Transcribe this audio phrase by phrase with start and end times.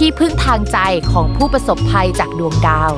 [0.00, 0.78] ที่พึ่งทางใจ
[1.12, 2.92] ของผู้ประสบภัยจากดวงดาว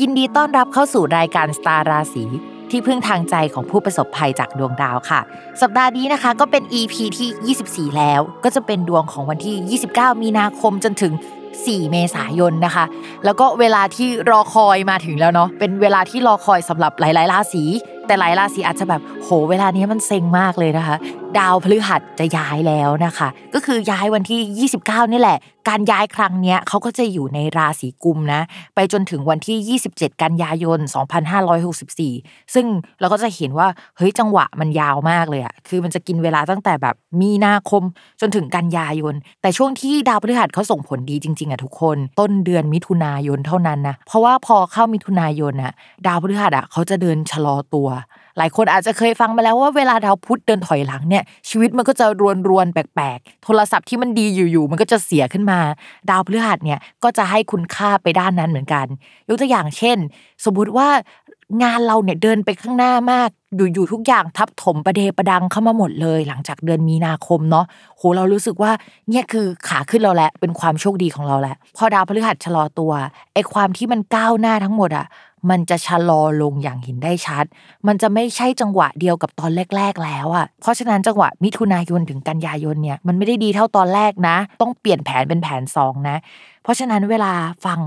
[0.00, 2.24] ยินดีต้อนรับเข้าสู่รายการสตาร์ราศี
[2.70, 5.20] ที่พึ่งทางใจของผู้ประสบภัยจากดวงดาวค่ะ
[5.62, 11.12] สัปดาห์นี้นะคะก็เป็น EP ที่ 24 แล้วก็จะเป็นดวงของวันที่ 29 มีนาคมจนถึง
[11.52, 12.84] 4 เมษายนนะคะ
[13.24, 17.64] แล้วก็เวลาที่รอคอยมาถึงแล้วเนาะเป็นเวลาที่รอคอยสำหรับหลายๆราศี
[18.06, 20.96] แต่หลายราศีอาจจะแบบโหเวลานี้มันเซ็งมากเลยนะคะ
[21.38, 28.40] ดาวพฤหัสจะย้ายแล้วนะคะ ก็คือย้ายวันที่ 29 นี่แหละ การย้ายครั้งเนี้ยเขาก็จะอยู่ในราศีกุมนะ
[28.74, 30.78] ไปจนถึงวันที่ 27 กันยายน
[31.66, 32.66] 2564 ซึ่ง
[33.00, 37.82] เราก็จะเห็นว่าเฮ้ยจังหวะมันยาวมากเลยอะคือมันจะกินเวลาตั้งแต่แบบมีนาคม
[38.20, 45.72] จนถึงกันยายน แต่ช่วงที่ดาวพฤหัสเขาส่งผลดีจริงๆอะทุกคน ต้นเดือนมิถุนายนเท่านั้นนะเพราะว่าพอเข้ามิถุนายนอะ
[46.06, 47.88] ดาวพฤหัสอะเขาจะเดินชะลอตัว
[48.38, 55.58] หลายคนอาจจะเคยฟังมาแล้วว่าเวลาดาวพุธเดินถอยหลังเนี่ย ชีวิตมันก็จะรวนรวนๆแปลกๆ โทรศัพท์ที่มันดีอยู่ๆ มันก็จะเสียขึ้นมา
[56.10, 58.86] ดาวพฤหัสเนี่ยก็จะให้คุณค่าไปด้านนั้นเหมือนกัน
[59.28, 59.98] ยกตัวอย่างเช่น
[60.44, 60.88] สมมุติว่า
[61.62, 67.64] งานเราเนี่ยเดินไปข้างหน้ามากอยู่ๆทุกอย่างทับถมประเดประดังเข้ามาหมดเลย หลังจากเดือนมีนาคมเนาะ
[67.96, 68.72] โหเรารู้สึกว่า
[69.10, 72.92] เนี่ยคือขาขึ้นเราแหละเป็นความโชคดีของเราแหละพอดาวพฤหัสชะลอตัว
[73.34, 75.06] ไอ้ความที่มันก้าวหน้าทั้งหมดอะ
[75.50, 77.44] มันจะชะลอลงอย่างเห็นได้ชัด
[77.86, 86.16] มันจะไม่ใช่จังหวะเดียวกับตอนแรก ๆ แล้วอะ เพราะฉะนั้นจังหวะมิถุนายนถึงกันยายนเนี่ยมันไม่ได้ดีเท่าตอนแรกนะ ต้องเปลี่ยนแผนเป็นแผนสองนะ
[86.62, 87.32] เพราะฉะนั้นเวลา
[87.64, 87.78] ฟัง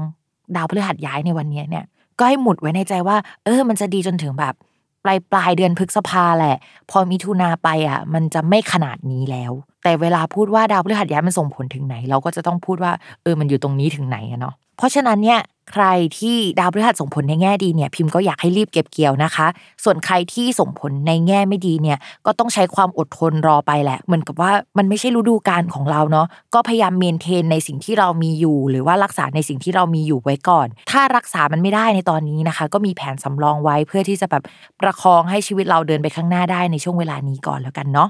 [0.56, 1.86] ดาวพฤหัสย้ายในวันนี้เนี่ย
[2.20, 4.54] ก็ให้หมุดไว้ในใจว่า เออ มันจะดีจนถึงแบบ
[5.04, 6.58] ปลายปลายเดือนพฤษภาแหละ
[6.90, 9.52] พอมิถุนาไปอะ มันจะไม่ขนาดนี้แล้ว
[9.88, 12.92] แต่เวลาพูดว่าดาวพฤหัสย้ายมันส่งผลถึงไหน เราก็จะต้องพูดว่า
[13.24, 15.40] เออมันอยู่ตรงนี้ถึงไหนอะเนาะเพราะฉะนั้นเนี่ย
[15.72, 15.86] ใคร
[16.20, 19.48] ที่ดาวพฤหัสส่งผลในแง่ดีเนี่ยพิมพ์ก็อยากให้รีบเก็บเกี่ยวนะคะ
[19.84, 34.44] ส่วนใครที่ส่งผลในแง่ไม่ดีเนี่ยก็ต้องใช้ความอดทนรอไปแหละ เหมือนกับว่ามันไม่ใช่ฤดูกาลของเราเนาะก็พยายามเมนเทนในสิ่งที่เรามีอยู่ หรือว่ารักษาในสิ่งที่เรามีอยู่ไว้ก่อน ถ้ารักษามันไม่ได้ในตอนนี้นะคะ ก็มีแผนสำรองไว้เพื่อที่จะแบบ
[34.82, 38.10] ประคองให้ชีวิตเราเดินไปข้างหน้าได้ในช่วงเวลานี้ก่อนแล้วกันเนาะ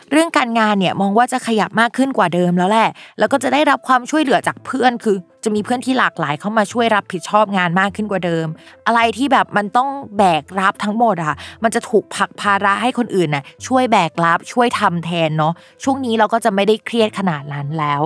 [0.11, 2.89] เรื่องการงานเนี่ยมองว่าจะขยับมากขึ้นกว่าเดิมแล้วแหละ
[3.19, 8.47] แล้วก็จะได้รับความช่วยเหลือจากเพื่อนคือ จะมีเพื่อนที่หลากหลายเข้ามาช่วยรับผิดชอบงานมากขึ้นกว่าเดิม
[8.87, 18.01] อะไรที่แบบมันต้องแบกรับทั้งหมดอะมันจะถูกผลักภาระให้คนอื่นน่ะช่วยแบกรับช่วยทำแทนเนาะช่วงนี้เราก็จะไม่ได้เครียดขนาดนั้นแล้ว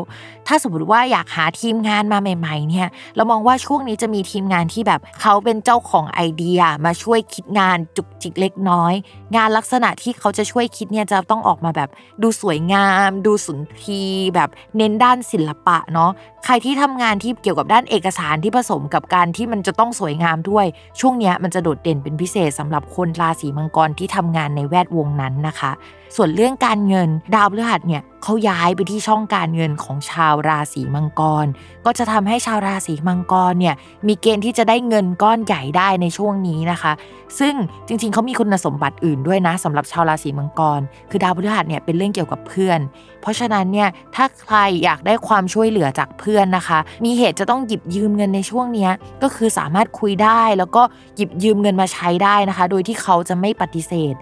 [0.48, 8.94] ถ้าสมมติว่าอยากหาทีมงานมาใหม่ ๆ เนี่ย เรามองว่าช่วงนี้จะมีทีมงานที่แบบเขาเป็นเจ้าของไอเดียมาช่วยคิดงานจุกจิกเล็กน้อย
[9.36, 11.90] งานลักษณะที่เขาจะช่วยคิดเนี่ยจะต้องออกมาแบบ
[12.22, 14.04] ดูสวยงาม ดูสุนทรี
[14.36, 16.12] แบบเน้นด้านศิลปะเนาะ
[16.48, 20.66] ใครที่ทำงานที่เกี่ยวกับด้านเอกสารที่ผสมกับการที่มันจะต้องสวยงามด้วย
[21.00, 25.72] ช่วงนี้มันจะโดดเด่นเป็นพิเศษสำหรับคนราศีมังกรที่ทำงานในแวดวงนั้นนะคะ
[26.16, 31.46] ส่วนเรื่องการเงินดาวพฤหัสเนี่ยเขาย้ายไปที่ช่องการเงินของชาวราศีมังกร
[31.86, 33.76] ก็จะทำให้ชาวราศีมังกรเนี่ย
[34.08, 36.92] มีเกณฑ์ที่จะได้เงินก้อนใหญ่ได้ในช่วงนี้นะคะ
[37.40, 37.54] ซึ่ง
[37.88, 42.80] จริงๆเขามีคุณสมบัติอื่นด้วยนะสำหรับชาวราศีมังกร คือดาวพฤหัสเนี่ยเป็นเรื่องเกี่ยวกับเพื่อน
[43.22, 48.90] เพราะฉะนั้นเนี่ยถ้าใครอยากได้ความช่วยเหลือจากเพื่อนนะคะ มีเหตุจะต้องหยิบยืมเงินในช่วงนี้
[49.24, 50.82] ก็คือสามารถคุยได้แล้วก็
[51.16, 54.16] หยิบยืมเงินมาใช้ได้นะคะ โดยที่เขาจะไม่ปฏิเสธ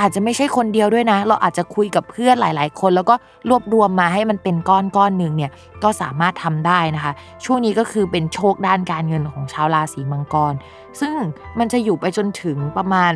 [0.00, 3.14] อาจจะไม่ใช่คนเดียวด้วยนะ เราอาจจะคุยกับเพื่อนหลาย ๆ คน แล้วก็
[3.48, 5.50] รวบรวมมาให้มันเป็นก้อนก้อนหนึ่งเนี่ย
[5.82, 7.12] ก็สามารถทำได้นะคะ
[7.44, 10.54] ช่วงนี้ก็คือเป็นโชคด้านการเงินของชาวราศีมังกร
[11.00, 11.14] ซึ่ง
[11.58, 13.12] มันจะอยู่ไปจนถึงประมาณ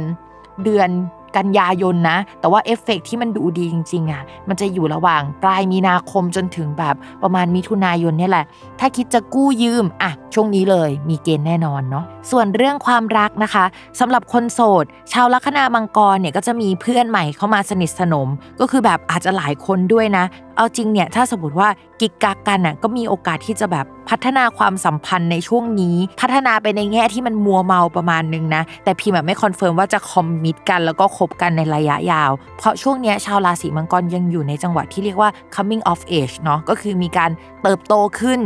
[0.65, 0.89] เดือน
[1.36, 8.44] กันยายนนะ แต่ว่าเอฟเฟกที่มันดูดีจริงๆอะมันจะอยู่ระหว่างปลายมีนาคมจนถึงแบบประมาณมิถุนายนเนี่ยแหละ
[8.81, 13.64] ถ้าคิดจะกู้ยืมอะช่วงนี้เลยมีเกณฑ์แน่นอนเนาะส่วนเรื่องความรักนะคะ
[14.00, 18.28] สำหรับคนโสด ชาวลัคนามังกรเนี่ยก็จะมีเพื่อนใหม่เข้ามาสนิทสนม
[18.60, 20.25] ก็คือแบบอาจจะหลายคนด้วยนะ
[20.56, 21.69] เอาจริงเนี่ยถ้าสมมติว่า
[22.00, 37.31] กุ๊กกิ๊กกันน่ะก็มีโอกาสที่จะแบบพัฒนาความสัมพันธ์ในช่วงนี้ พัฒนาไปในแง่ที่มันมัวเมาประมาณนึงนะแต่พี่แบบไม่ confirm ว่าจะ commit กันแล้วก็คบกันในระยะยาว เพราะช่วงนี้ชาวราศีมังกรยังอยู่ในจังหวะที่เรียกว่า coming of age เนาะก็คือมีการ
[37.62, 38.41] เติบโตขึ้น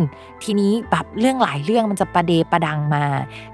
[0.45, 3.05] ทีนี้แบบเรื่องหลายเรื่องมันจะประเดประดังมา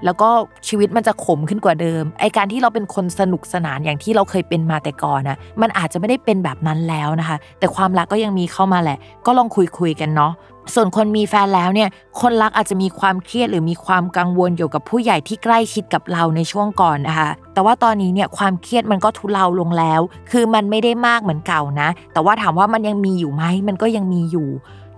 [0.05, 0.29] แล้วก็
[0.67, 10.33] ชีวิตมันจะขมขึ้นกว่าเดิมไอการที่เราเป็นคนสนุกสนานอย่างที่เราเคยเป็นมาแต่ก่อนนะมันอาจจะไม่ได้เป็นแบบนั้นแล้วนะคะ แต่ความรักก็ยังมีเข้ามาแหละ ก็ลองคุยคุยกันเนาะ
[10.73, 11.89] ส่วนคนมีแฟนแล้วเนี่ย
[12.21, 20.01] คนรักอาจจะมีความเครียดหรือมีความกังวลเกี่ยวกับผู้ใหญ่ที่ใกล้ชิดกับเราในช่วงก่อนนะคะ แต่ว่าตอนนี้เนี่ยความเครียดมันก็ทุเลาลงแล้ว
[20.31, 24.49] คือมันไม่ได้มากเหมือนเก่านะ แต่ว่าถามว่ามันยังมีอยู่ไหม มันก็ยังมีอยู่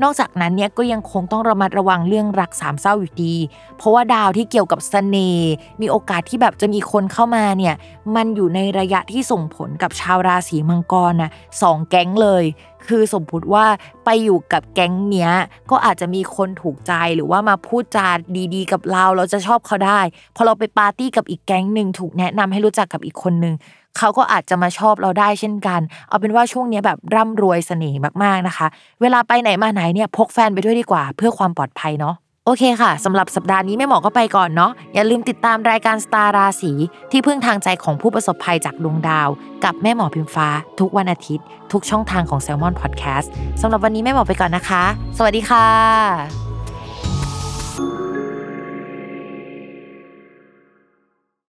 [0.04, 3.36] นอกจากนั้นเนี่ยก็ยังคงต้องระมัดระวังเรื่องรักสามเศร้าอยู่ดี
[3.78, 7.76] เพราะว่าดาวที่เกี่ยวกับเสน่ห์ มีโอกาสที่แบบจะมีคนเข้ามาเนี่ย
[8.16, 11.32] มันอยู่ในระยะที่ส่งผลกับชาวราศีมังกรนะ
[11.62, 12.44] สองแก๊งเลย
[12.90, 13.66] คือสมมติว่า
[14.06, 15.32] ไปอยู่กับแก๊งเนี้ย
[15.72, 18.08] ก็อาจจะมีคนถูกใจหรือว่ามาพูดจา
[18.56, 20.00] ดีๆ กับเราเราจะชอบเขาได้
[20.36, 23.56] พอเราไปปาร์ตี้กับอีกแก๊งหนึ่งถูกแนะนำให้รู้จักกับอีกคนนึง
[23.98, 28.68] เขาก็อาจจะมาชอบเราได้เช่นกัน เอาเป็นว่าช่วงนี้แบบร่ำรวยเสน่ห์มากๆนะคะ
[29.02, 32.16] เวลาไปไหนมาไหนเนี่ยพกแฟนไปด้วยดีกว่า เพื่อความปลอดภัยเนาะ
[32.50, 36.72] โอเคค่ะสำหรับสัปดาห์นี้แม่หมอก็ไปก่อนเนาะอย่าลืมติดตามรายการสตาร์ราศี
[37.12, 39.30] ที่พึ่งทางใจของผู้ประสบภัยจากดวงดาว
[39.64, 40.48] กับแม่หมอพิมฟ้า
[40.80, 43.28] ทุกวันอาทิตย์ ทุกช่องทางของ s ซ l m o n Podcast
[43.62, 44.84] สำหรับวันนี้แม่หมอไปก่อนนะคะ
[45.18, 46.47] สวัสดีค่ะ